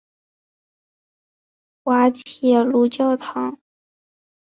[1.83, 3.59] 滑铁卢教堂。